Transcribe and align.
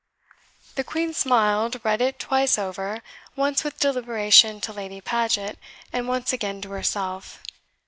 The 0.73 0.83
Queen 0.83 1.13
smiled, 1.13 1.79
read 1.83 2.01
it 2.01 2.17
twice 2.17 2.57
over, 2.57 3.03
once 3.35 3.63
with 3.63 3.79
deliberation 3.79 4.59
to 4.61 4.73
Lady 4.73 4.99
Paget, 4.99 5.59
and 5.93 6.07
once 6.07 6.33
again 6.33 6.59
to 6.61 6.71
herself. 6.71 7.43